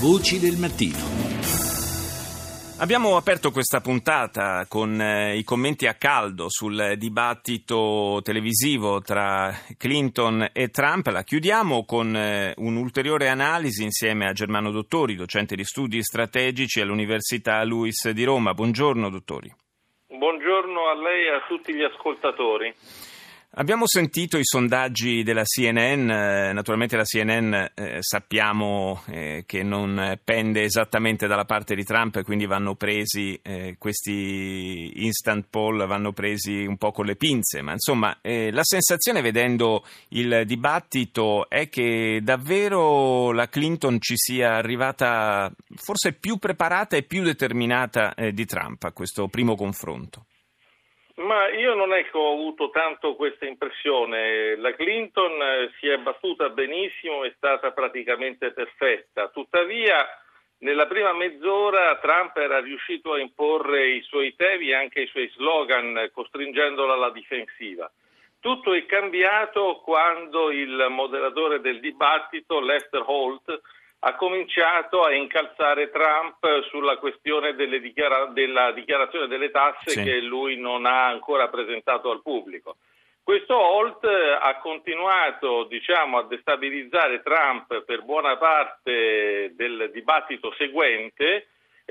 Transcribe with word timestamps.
Voci 0.00 0.38
del 0.38 0.56
mattino. 0.56 0.94
Abbiamo 2.78 3.16
aperto 3.16 3.50
questa 3.50 3.80
puntata 3.80 4.64
con 4.68 5.00
eh, 5.00 5.36
i 5.36 5.42
commenti 5.42 5.88
a 5.88 5.94
caldo 5.94 6.46
sul 6.48 6.94
dibattito 6.96 8.20
televisivo 8.22 9.00
tra 9.00 9.52
Clinton 9.76 10.50
e 10.52 10.68
Trump. 10.68 11.08
La 11.08 11.24
chiudiamo 11.24 11.84
con 11.84 12.14
eh, 12.14 12.54
un'ulteriore 12.58 13.28
analisi 13.28 13.82
insieme 13.82 14.28
a 14.28 14.32
Germano 14.32 14.70
Dottori, 14.70 15.16
docente 15.16 15.56
di 15.56 15.64
studi 15.64 16.00
strategici 16.00 16.80
all'Università 16.80 17.64
Luis 17.64 18.08
di 18.10 18.22
Roma. 18.22 18.54
Buongiorno, 18.54 19.10
dottori. 19.10 19.52
Buongiorno 20.06 20.88
a 20.90 20.94
lei 20.94 21.24
e 21.24 21.34
a 21.34 21.44
tutti 21.48 21.74
gli 21.74 21.82
ascoltatori. 21.82 22.72
Abbiamo 23.52 23.86
sentito 23.86 24.36
i 24.36 24.44
sondaggi 24.44 25.22
della 25.22 25.42
CNN, 25.42 26.10
eh, 26.10 26.52
naturalmente 26.52 26.98
la 26.98 27.02
CNN 27.02 27.54
eh, 27.74 27.96
sappiamo 28.00 29.02
eh, 29.06 29.44
che 29.46 29.62
non 29.62 30.20
pende 30.22 30.64
esattamente 30.64 31.26
dalla 31.26 31.46
parte 31.46 31.74
di 31.74 31.82
Trump, 31.82 32.22
quindi 32.24 32.44
vanno 32.44 32.74
presi 32.74 33.40
eh, 33.42 33.76
questi 33.78 35.02
instant 35.02 35.46
poll, 35.48 35.86
vanno 35.86 36.12
presi 36.12 36.66
un 36.66 36.76
po' 36.76 36.92
con 36.92 37.06
le 37.06 37.16
pinze, 37.16 37.62
ma 37.62 37.72
insomma 37.72 38.18
eh, 38.20 38.52
la 38.52 38.62
sensazione 38.62 39.22
vedendo 39.22 39.82
il 40.10 40.42
dibattito 40.44 41.48
è 41.48 41.70
che 41.70 42.20
davvero 42.22 43.32
la 43.32 43.48
Clinton 43.48 43.98
ci 43.98 44.14
sia 44.16 44.56
arrivata 44.56 45.50
forse 45.74 46.12
più 46.12 46.36
preparata 46.36 46.96
e 46.96 47.02
più 47.02 47.22
determinata 47.22 48.14
eh, 48.14 48.32
di 48.32 48.44
Trump 48.44 48.84
a 48.84 48.92
questo 48.92 49.26
primo 49.28 49.56
confronto. 49.56 50.26
Ma 51.18 51.48
io 51.48 51.74
non 51.74 51.92
è 51.92 52.04
che 52.04 52.16
ho 52.16 52.32
avuto 52.32 52.70
tanto 52.70 53.16
questa 53.16 53.44
impressione. 53.44 54.56
La 54.56 54.72
Clinton 54.74 55.32
eh, 55.42 55.72
si 55.78 55.88
è 55.88 55.96
battuta 55.98 56.48
benissimo, 56.50 57.24
è 57.24 57.32
stata 57.36 57.72
praticamente 57.72 58.52
perfetta. 58.52 59.28
Tuttavia, 59.28 60.06
nella 60.58 60.86
prima 60.86 61.12
mezz'ora 61.12 61.96
Trump 61.96 62.36
era 62.36 62.60
riuscito 62.60 63.14
a 63.14 63.18
imporre 63.18 63.88
i 63.88 64.02
suoi 64.02 64.36
temi 64.36 64.68
e 64.68 64.74
anche 64.74 65.02
i 65.02 65.06
suoi 65.08 65.28
slogan, 65.34 66.08
costringendola 66.12 66.92
alla 66.92 67.10
difensiva. 67.10 67.90
Tutto 68.38 68.72
è 68.72 68.86
cambiato 68.86 69.80
quando 69.82 70.52
il 70.52 70.86
moderatore 70.88 71.60
del 71.60 71.80
dibattito, 71.80 72.60
Lester 72.60 73.02
Holt, 73.04 73.60
ha 74.00 74.14
cominciato 74.14 75.02
a 75.02 75.12
incalzare 75.12 75.90
Trump 75.90 76.62
sulla 76.68 76.98
questione 76.98 77.54
dichiara- 77.54 78.26
della 78.26 78.70
dichiarazione 78.72 79.26
delle 79.26 79.50
tasse 79.50 79.90
sì. 79.90 80.02
che 80.02 80.20
lui 80.20 80.56
non 80.56 80.86
ha 80.86 81.06
ancora 81.06 81.48
presentato 81.48 82.10
al 82.10 82.22
pubblico. 82.22 82.76
Questo 83.22 83.56
Holt 83.58 84.04
ha 84.04 84.56
continuato 84.56 85.64
diciamo, 85.64 86.18
a 86.18 86.26
destabilizzare 86.26 87.22
Trump 87.22 87.82
per 87.82 88.02
buona 88.02 88.38
parte 88.38 89.52
del 89.54 89.90
dibattito 89.92 90.54
seguente, 90.56 91.48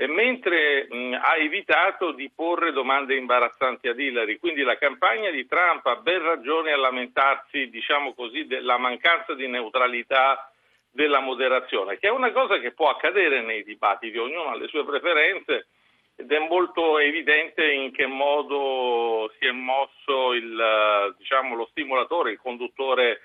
mentre 0.08 0.88
mh, 0.90 1.12
ha 1.22 1.36
evitato 1.36 2.10
di 2.12 2.28
porre 2.34 2.72
domande 2.72 3.14
imbarazzanti 3.14 3.86
ad 3.86 4.00
Hillary. 4.00 4.38
Quindi 4.38 4.62
la 4.62 4.78
campagna 4.78 5.30
di 5.30 5.46
Trump 5.46 5.86
ha 5.86 5.96
ben 5.96 6.22
ragione 6.22 6.72
a 6.72 6.76
lamentarsi 6.76 7.68
diciamo 7.68 8.14
così, 8.14 8.46
della 8.46 8.78
mancanza 8.78 9.34
di 9.34 9.46
neutralità 9.46 10.50
della 10.98 11.20
moderazione, 11.20 11.96
che 11.96 12.08
è 12.08 12.10
una 12.10 12.32
cosa 12.32 12.58
che 12.58 12.72
può 12.72 12.88
accadere 12.88 13.40
nei 13.40 13.62
dibattiti, 13.62 14.18
ognuno 14.18 14.50
ha 14.50 14.56
le 14.56 14.66
sue 14.66 14.84
preferenze 14.84 15.68
ed 16.16 16.32
è 16.32 16.40
molto 16.40 16.98
evidente 16.98 17.64
in 17.70 17.92
che 17.92 18.06
modo 18.06 19.30
si 19.38 19.46
è 19.46 19.52
mosso 19.52 20.32
il, 20.32 21.14
diciamo, 21.16 21.54
lo 21.54 21.68
stimolatore, 21.70 22.32
il 22.32 22.40
conduttore 22.40 23.20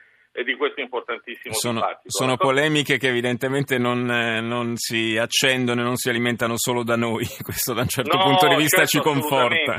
di 0.45 0.55
questo 0.55 0.81
importantissimo 0.81 1.55
sono, 1.55 1.79
dibattito. 1.79 2.09
Sono 2.09 2.37
polemiche 2.37 2.97
che 2.97 3.07
evidentemente 3.07 3.79
non, 3.79 4.05
non, 4.05 4.75
si 4.75 5.17
accendono 5.17 5.81
e 5.81 5.83
non 5.83 5.95
si 5.95 6.09
alimentano 6.09 6.53
solo 6.57 6.83
da 6.83 6.95
noi, 6.95 7.25
questo 7.41 7.73
da 7.73 7.81
un 7.81 7.87
certo 7.87 8.17
no, 8.17 8.23
punto 8.23 8.47
di 8.49 8.55
vista 8.55 8.85
certo, 8.85 8.97
ci 8.97 8.99
conforta. 8.99 9.77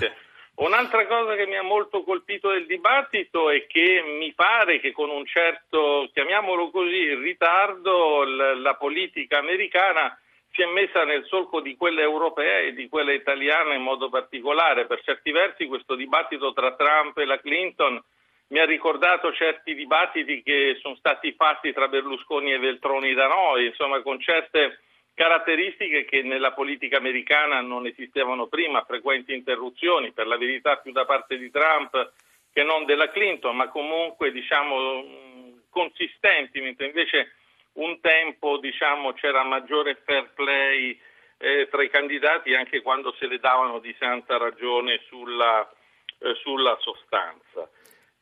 Un'altra 0.57 1.05
cosa 1.07 1.35
che 1.35 1.47
mi 1.47 1.57
ha 1.57 1.63
molto 1.63 2.05
colpito 2.05 2.51
del 2.51 2.67
dibattito 2.67 3.51
è 3.51 3.67
che 3.67 4.03
mi 4.19 4.33
pare 4.35 4.79
che 4.79 4.93
con 4.93 5.11
un 5.11 5.27
certo, 5.27 6.09
chiamiamolo 6.13 6.71
così, 6.71 7.13
ritardo 7.15 8.23
la 8.25 8.75
politica 8.75 9.39
americana 9.39 10.17
si 10.53 10.63
è 10.63 10.67
messa 10.67 11.03
nel 11.03 11.25
solco 11.25 11.61
di 11.61 11.77
quella 11.77 12.03
europea 12.03 12.59
e 12.61 12.73
di 12.73 12.89
quella 12.89 13.13
italiana 13.13 13.75
in 13.75 13.83
modo 13.83 14.09
particolare. 14.09 14.87
Per 14.87 15.03
certi 15.03 15.33
versi 15.33 15.67
questo 15.67 15.97
dibattito 15.97 16.53
tra 16.53 16.77
Trump 16.77 17.19
e 17.19 17.25
la 17.25 17.41
Clinton 17.41 18.01
mi 18.49 18.61
ha 18.61 18.65
ricordato 18.65 19.33
certi 19.33 19.75
dibattiti 19.75 20.41
che 20.45 20.79
sono 20.81 20.95
stati 20.95 21.33
fatti 21.33 21.73
tra 21.73 21.89
Berlusconi 21.89 22.53
e 22.53 22.59
Veltroni 22.59 23.13
da 23.15 23.27
noi, 23.27 23.67
insomma 23.67 24.01
con 24.03 24.21
certe 24.21 24.79
caratteristiche 25.15 26.05
che 26.05 26.23
nella 26.23 26.53
politica 26.53 26.99
americana 26.99 27.61
non 27.61 27.87
esistevano 27.87 28.47
prima, 28.49 28.85
frequenti 28.85 29.33
interruzioni, 29.33 30.13
per 30.13 30.27
la 30.27 30.37
verità 30.37 30.77
più 30.77 30.93
da 30.93 31.05
parte 31.05 31.39
di 31.39 31.51
Trump 31.51 32.13
che 32.53 32.63
non 32.63 32.85
della 32.85 33.11
Clinton, 33.11 33.57
ma 33.57 33.69
comunque 33.69 34.31
diciamo 34.31 35.63
consistenti, 35.71 36.61
mentre 36.61 36.87
invece 36.87 37.33
un 37.75 38.01
tempo 38.01 38.59
diciamo, 38.59 39.13
c'era 39.13 39.43
maggiore 39.43 40.01
fair 40.05 40.33
play 40.35 40.99
eh, 41.39 41.69
tra 41.71 41.83
i 41.83 41.91
candidati 41.91 42.55
anche 42.55 42.81
quando 42.81 43.13
se 43.19 43.27
le 43.27 43.39
davano 43.39 43.81
di 43.81 43.95
santa 43.99 44.37
ragione 44.37 45.01
sulla, 45.09 45.69
eh, 46.21 46.35
sulla 46.37 46.77
sostanza. 46.81 47.69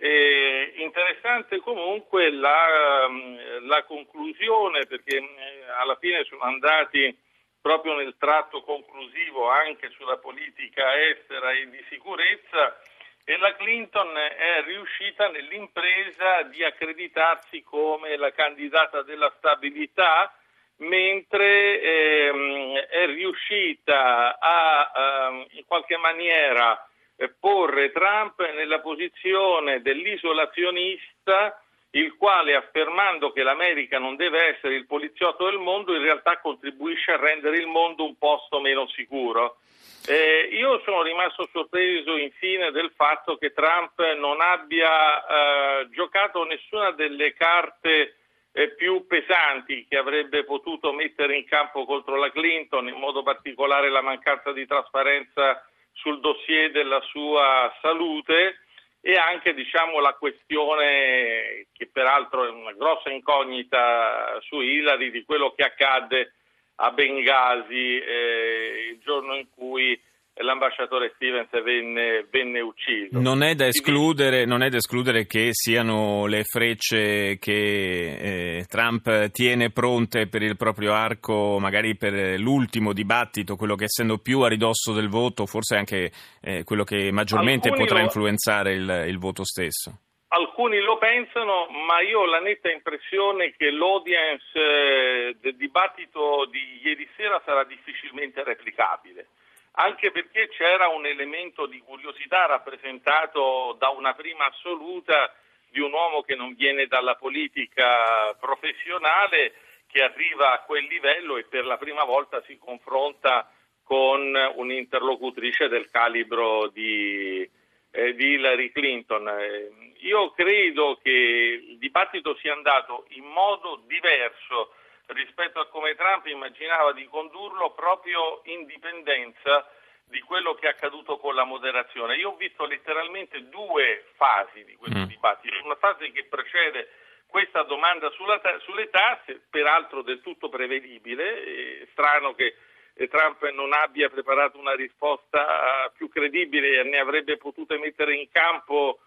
Eh, 0.05 0.73
interessante 0.79 1.61
comunque 1.61 2.33
la, 2.33 3.07
mm, 3.09 3.69
la, 3.69 3.85
conclusione 3.85 4.85
perché 4.87 5.19
eh, 5.19 5.63
alla 5.79 5.95
fine 5.95 6.25
sono 6.25 6.41
andati 6.41 7.17
proprio 7.61 7.95
nel 7.95 8.17
tratto 8.19 8.63
conclusivo 8.63 9.49
anche 9.49 9.91
sulla 9.91 10.17
politica 10.17 11.01
estera 11.09 11.53
e 11.53 11.71
di 11.71 11.81
sicurezza 11.89 12.81
e 13.23 13.37
la 13.37 13.55
Clinton 13.55 14.17
è 14.17 14.65
riuscita 14.65 15.29
nell'impresa 15.29 16.43
di 16.51 16.65
accreditarsi 16.65 17.63
come 17.63 18.17
la 18.17 18.33
candidata 18.33 19.03
della 19.03 19.33
stabilità 19.37 20.37
mentre 20.79 21.81
ehm, 21.81 22.77
è 22.77 23.07
riuscita 23.07 24.37
a 24.37 24.93
ehm, 24.97 25.47
in 25.51 25.65
qualche 25.65 25.97
maniera 25.97 26.89
porre 27.29 27.93
Trump 27.93 28.41
nella 28.55 28.81
posizione 28.81 29.83
dell'isolazionista 29.83 31.57
il 31.95 32.17
quale 32.17 32.55
affermando 32.55 33.33
che 33.33 33.43
l'America 33.43 33.99
non 33.99 34.17
deve 34.17 34.57
essere 34.57 34.75
il 34.75 34.87
poliziotto 34.87 35.45
del 35.45 35.59
mondo 35.59 35.95
in 35.95 36.03
realtà 36.03 36.39
contribuisce 36.39 37.13
a 37.13 37.19
rendere 37.19 37.59
il 37.59 37.67
mondo 37.67 38.05
un 38.05 38.17
posto 38.17 38.61
meno 38.61 38.87
sicuro. 38.89 39.59
Eh, 40.07 40.49
io 40.53 40.81
sono 40.85 41.03
rimasto 41.03 41.49
sorpreso 41.53 42.17
infine 42.17 42.71
del 42.73 42.93
fatto 42.97 43.37
che 43.37 43.53
Trump 43.53 44.01
non 44.17 44.41
abbia 44.41 45.81
eh, 45.81 45.89
giocato 45.91 46.45
nessuna 46.45 46.91
delle 46.93 47.35
carte 47.35 48.17
eh, 48.53 48.71
più 48.71 49.07
pesanti 49.07 49.87
che 49.89 49.97
avrebbe 49.97 50.45
potuto 50.45 50.93
mettere 50.93 51.37
in 51.37 51.47
campo 51.47 51.85
contro 51.85 52.17
la 52.17 52.33
Clinton, 52.33 52.89
in 52.89 52.97
modo 52.99 53.23
particolare 53.23 53.91
la 53.91 54.03
mancanza 54.03 54.53
di 54.53 54.67
trasparenza 54.67 55.65
sul 55.93 56.21
dossier 56.21 56.71
della 56.71 57.01
sua 57.03 57.73
salute 57.81 58.59
e 59.01 59.15
anche 59.17 59.53
diciamo, 59.53 59.99
la 59.99 60.15
questione 60.15 61.67
che 61.73 61.89
peraltro 61.93 62.45
è 62.45 62.51
una 62.51 62.73
grossa 62.73 63.11
incognita 63.11 64.39
su 64.43 64.61
Hillary 64.61 65.11
di 65.11 65.25
quello 65.25 65.53
che 65.57 65.65
accadde 65.65 66.35
a 66.77 66.91
Bengasi 66.93 67.99
eh, 67.99 68.89
il 68.93 69.01
giorno 69.01 69.35
in 69.35 69.49
cui 69.55 70.01
l'ambasciatore 70.43 71.13
Stevens 71.15 71.51
venne, 71.63 72.27
venne 72.31 72.61
ucciso. 72.61 73.19
Non 73.19 73.43
è, 73.43 73.55
escludere, 73.59 74.45
non 74.45 74.63
è, 74.63 74.69
da 74.69 74.77
escludere, 74.77 75.27
che 75.27 75.51
siano 75.53 76.27
le 76.27 76.45
frecce 76.45 77.39
che 77.39 78.59
eh, 78.59 78.65
Trump 78.69 79.31
tiene 79.31 79.71
pronte 79.71 80.29
per 80.29 80.43
il 80.43 80.57
proprio 80.57 80.93
arco, 80.93 81.59
magari 81.59 81.97
per 81.97 82.39
l'ultimo 82.39 82.93
dibattito, 82.93 83.57
quello 83.57 83.75
che 83.75 83.85
essendo 83.85 84.19
più 84.19 84.41
a 84.41 84.49
ridosso 84.49 84.93
del 84.93 85.09
voto, 85.09 85.47
forse 85.47 85.77
anche 85.77 86.11
eh, 86.41 86.65
quello 86.65 86.85
che 86.85 87.11
maggiormente 87.13 87.69
Alcuni 87.69 87.85
potrà 87.85 88.01
lo... 88.01 88.05
influenzare 88.05 88.73
il, 88.73 89.05
il 89.09 89.19
voto 89.19 89.45
stesso. 89.45 89.99
Alcuni 90.29 90.81
lo 90.81 90.97
pensano, 90.97 91.67
ma 91.87 92.01
io 92.01 92.21
ho 92.21 92.25
la 92.25 92.41
netta 92.41 92.71
impressione 92.71 93.53
che 93.55 93.71
l'audience 93.71 94.59
eh, 94.59 95.37
del 95.39 95.57
dibattito 95.57 96.49
di 96.51 96.81
ieri 96.83 97.07
sera 97.17 97.41
sarà 97.45 97.65
difficilmente 97.65 98.43
replicabile 98.43 99.27
anche 99.73 100.11
perché 100.11 100.49
c'era 100.49 100.89
un 100.89 101.07
elemento 101.07 101.67
di 101.67 101.79
curiosità 101.81 102.47
rappresentato 102.47 103.77
da 103.79 103.89
una 103.89 104.15
prima 104.15 104.47
assoluta 104.47 105.33
di 105.71 105.81
un 105.81 105.93
uomo 105.93 106.23
che 106.23 106.35
non 106.35 106.55
viene 106.55 106.87
dalla 106.87 107.15
politica 107.15 108.35
professionale, 108.39 109.55
che 109.87 110.03
arriva 110.03 110.53
a 110.53 110.61
quel 110.61 110.85
livello 110.85 111.37
e 111.37 111.45
per 111.45 111.65
la 111.65 111.79
prima 111.79 112.05
volta 112.05 112.43
si 112.43 112.59
confronta 112.59 113.51
con 113.83 114.35
un'interlocutrice 114.55 115.69
del 115.69 115.91
calibro 115.91 116.69
di, 116.69 117.49
eh, 117.91 118.15
di 118.15 118.27
Hillary 118.33 118.71
Clinton. 118.71 119.29
Eh, 119.29 119.93
io 120.01 120.31
credo 120.31 120.99
che 121.03 121.11
il 121.11 121.79
dibattito 121.79 122.35
sia 122.37 122.53
andato 122.53 123.05
in 123.11 123.25
modo 123.25 123.83
diverso 123.87 124.75
rispetto 125.07 125.61
a 125.61 125.69
come 125.69 125.95
Trump 125.95 126.27
immaginava 126.27 126.93
di 126.93 127.07
condurlo 127.07 127.73
proprio 127.73 128.41
in 128.45 128.65
dipendenza 128.67 129.69
di 130.05 130.21
quello 130.21 130.55
che 130.55 130.67
è 130.67 130.71
accaduto 130.71 131.19
con 131.19 131.35
la 131.35 131.45
moderazione. 131.45 132.17
Io 132.17 132.31
ho 132.31 132.37
visto 132.37 132.67
letteralmente 132.67 133.49
due 133.49 134.05
fasi 134.17 134.65
di 134.65 134.75
questo 134.77 134.99
mm. 134.99 135.05
dibattito, 135.05 135.65
una 135.65 135.77
fase 135.77 136.11
che 136.13 136.25
precede 136.25 136.89
questa 137.27 137.63
domanda 137.63 138.11
sulla, 138.11 138.41
sulle 138.61 138.91
tasse, 138.91 139.41
peraltro 139.49 140.03
del 140.03 140.21
tutto 140.21 140.51
prevedibile, 140.51 141.89
strano 141.93 142.35
che 142.35 142.55
eh, 142.95 143.09
Trump 143.09 143.49
non 143.53 143.73
abbia 143.73 144.11
preparato 144.11 144.59
una 144.59 144.75
risposta 144.75 145.91
più 145.97 146.11
credibile 146.11 146.81
e 146.81 146.83
ne 146.83 146.99
avrebbe 146.99 147.39
potuto 147.39 147.79
mettere 147.79 148.17
in 148.17 148.29
campo 148.31 149.01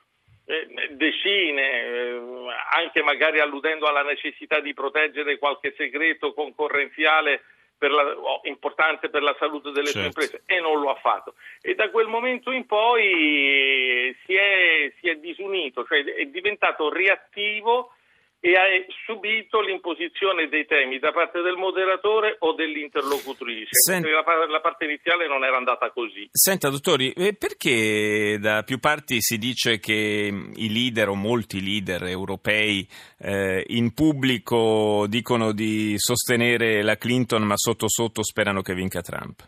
eh, 0.46 0.90
decine, 0.92 1.82
eh, 1.82 2.14
anche 2.76 3.02
magari 3.02 3.40
alludendo 3.40 3.88
alla 3.88 4.04
necessità 4.04 4.60
di 4.60 4.74
proteggere 4.74 5.38
qualche 5.38 5.74
segreto 5.78 6.34
concorrenziale 6.34 7.44
per 7.78 7.92
la, 7.92 8.04
importante 8.44 9.10
per 9.10 9.22
la 9.22 9.36
salute 9.38 9.72
delle 9.72 9.92
certo. 9.92 10.00
sue 10.00 10.08
imprese 10.08 10.44
e 10.46 10.60
non 10.60 10.80
lo 10.80 10.90
ha 10.90 10.96
fatto. 10.96 11.36
E 11.62 11.76
da 11.76 11.90
quel 11.90 12.08
momento 12.08 12.52
in 12.52 12.66
poi 12.66 14.16
si 14.26 14.36
è, 14.36 14.92
si 15.00 15.10
è 15.10 15.16
disunito, 15.16 15.86
cioè 15.86 16.04
è 16.04 16.26
diventato 16.26 16.90
reattivo 16.90 17.94
e 18.40 18.54
ha 18.54 18.64
subito 19.06 19.60
l'imposizione 19.62 20.48
dei 20.48 20.66
temi 20.68 21.00
da 21.00 21.12
parte 21.12 21.42
del 21.42 21.56
moderatore 21.56 22.36
o 22.40 22.54
dell'interlocutrice. 22.54 23.70
Sent... 23.72 24.06
La, 24.06 24.24
la, 24.48 24.62
parte 24.62 24.86
iniziale 24.86 25.28
non 25.28 25.44
era 25.44 25.58
andata 25.58 25.90
così. 25.90 26.28
Senta, 26.32 26.70
dottori, 26.70 27.12
eh, 27.12 27.34
perché 27.34 28.38
da 28.40 28.62
più 28.64 28.80
parti 28.80 29.20
si 29.20 29.38
dice 29.38 29.80
che 29.80 29.94
i 29.94 30.72
leader 30.72 31.10
o 31.10 31.16
molti 31.16 31.64
leader 31.64 32.04
europei 32.04 32.88
eh, 33.20 33.64
in 33.70 33.94
pubblico 33.94 35.08
dicono 35.08 35.52
di 35.52 35.94
sostenere 35.98 36.84
la 36.84 36.98
Clinton 36.98 37.44
ma 37.44 37.58
sotto 37.58 37.90
sotto 37.90 38.24
sperano 38.24 38.62
che 38.62 38.76
vinca 38.76 39.02
Trump? 39.02 39.42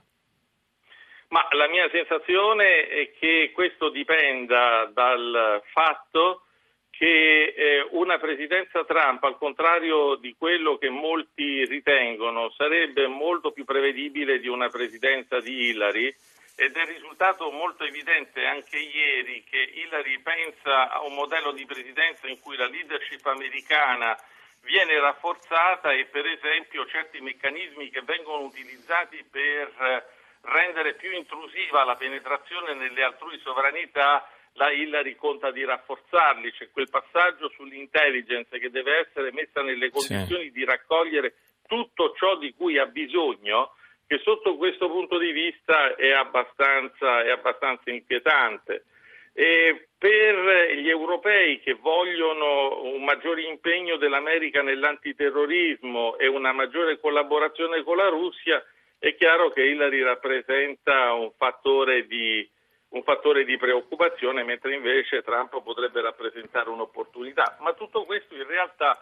Ma 1.29 1.45
la 1.51 1.67
mia 1.67 1.89
sensazione 1.91 2.87
è 2.87 3.11
che 3.19 3.51
questo 3.53 3.89
dipenda 3.89 4.89
dal 4.93 5.61
fatto 5.73 6.46
che 6.89 7.53
eh, 7.55 7.87
una 7.91 8.17
presidenza 8.17 8.83
Trump, 8.83 9.23
al 9.23 9.37
contrario 9.37 10.15
di 10.15 10.35
quello 10.37 10.77
che 10.77 10.89
molti 10.89 11.65
ritengono, 11.65 12.49
sarebbe 12.51 13.07
molto 13.07 13.51
più 13.51 13.65
prevedibile 13.65 14.39
di 14.39 14.47
una 14.47 14.69
presidenza 14.69 15.39
di 15.39 15.67
Hillary. 15.67 16.15
Ed 16.59 16.75
è 16.75 16.85
risultato 16.85 17.51
molto 17.51 17.83
evidente 17.83 18.43
anche 18.45 18.77
ieri 18.77 19.43
che 19.47 19.59
Hillary 19.59 20.19
pensa 20.21 20.89
a 20.91 21.03
un 21.03 21.13
modello 21.13 21.51
di 21.51 21.65
presidenza 21.67 22.27
in 22.27 22.39
cui 22.41 22.57
la 22.57 22.65
leadership 22.65 23.23
americana 23.27 24.17
viene 24.61 24.99
rafforzata 24.99 25.91
e 25.91 26.05
per 26.05 26.25
esempio 26.25 26.87
certi 26.87 27.21
meccanismi 27.21 27.91
che 27.91 28.01
vengono 28.01 28.43
utilizzati 28.43 29.23
per 29.29 29.71
eh, 29.79 30.03
rendere 30.41 30.95
più 30.95 31.11
intrusiva 31.11 31.83
la 31.83 31.95
penetrazione 31.95 32.73
nelle 32.73 33.03
altrui 33.03 33.39
sovranità 33.39 34.27
la 34.57 34.71
Hillary 34.71 35.15
conta 35.15 35.51
di 35.51 35.63
rafforzarli, 35.63 36.51
c'è 36.51 36.69
quel 36.71 36.89
passaggio 36.89 37.49
sull'intelligence 37.49 38.57
che 38.59 38.69
deve 38.69 39.07
essere 39.07 39.31
messa 39.31 39.61
nelle 39.61 39.89
condizioni 39.91 40.45
sì. 40.45 40.51
di 40.51 40.65
raccogliere 40.65 41.35
tutto 41.67 42.13
ciò 42.17 42.37
di 42.37 42.53
cui 42.53 42.77
ha 42.77 42.87
bisogno, 42.87 43.73
che 44.07 44.19
sotto 44.23 44.55
questo 44.57 44.89
punto 44.89 45.17
di 45.17 45.31
vista 45.31 45.95
è 45.95 46.11
abbastanza, 46.11 47.23
è 47.23 47.29
abbastanza 47.29 47.91
inquietante. 47.91 48.85
E 49.33 49.89
per 49.95 50.73
gli 50.77 50.89
europei 50.89 51.59
che 51.59 51.73
vogliono 51.73 52.81
un 52.81 53.03
maggiore 53.03 53.43
impegno 53.43 53.97
dell'America 53.97 54.63
nell'antiterrorismo 54.63 56.17
e 56.17 56.25
una 56.25 56.51
maggiore 56.51 56.99
collaborazione 56.99 57.83
con 57.83 57.97
la 57.97 58.07
Russia, 58.07 58.63
è 58.97 59.13
chiaro 59.15 59.51
che 59.51 59.61
Hillary 59.61 60.01
rappresenta 60.01 61.13
un 61.13 61.31
fattore 61.37 62.07
di, 62.07 62.49
un 62.89 63.03
fattore 63.03 63.43
di 63.43 63.57
preoccupazione, 63.57 64.43
mentre 64.43 64.75
invece 64.75 65.21
Trump 65.23 65.61
potrebbe 65.61 66.01
rappresentare 66.01 66.69
un'opportunità. 66.69 67.57
Ma 67.61 67.73
tutto 67.73 68.05
questo 68.05 68.35
in 68.35 68.47
realtà 68.47 69.01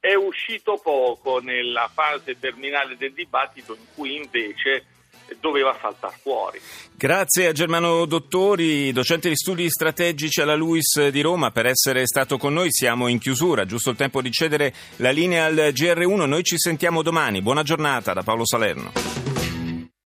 è 0.00 0.14
uscito 0.14 0.80
poco 0.82 1.40
nella 1.40 1.90
fase 1.92 2.38
terminale 2.38 2.96
del 2.96 3.12
dibattito 3.12 3.74
in 3.74 3.86
cui 3.94 4.16
invece 4.16 4.84
doveva 5.40 5.76
saltare 5.80 6.16
fuori. 6.20 6.60
Grazie 6.94 7.48
a 7.48 7.52
Germano 7.52 8.04
Dottori, 8.04 8.92
docente 8.92 9.28
di 9.28 9.36
studi 9.36 9.68
strategici 9.68 10.40
alla 10.40 10.54
LUIS 10.54 11.08
di 11.08 11.20
Roma, 11.20 11.50
per 11.50 11.66
essere 11.66 12.06
stato 12.06 12.38
con 12.38 12.52
noi. 12.52 12.70
Siamo 12.70 13.08
in 13.08 13.18
chiusura, 13.18 13.64
giusto 13.64 13.90
il 13.90 13.96
tempo 13.96 14.22
di 14.22 14.30
cedere 14.30 14.72
la 14.96 15.10
linea 15.10 15.46
al 15.46 15.54
GR1. 15.54 16.26
Noi 16.26 16.42
ci 16.42 16.56
sentiamo 16.58 17.02
domani. 17.02 17.42
Buona 17.42 17.62
giornata 17.62 18.12
da 18.12 18.22
Paolo 18.22 18.46
Salerno. 18.46 19.35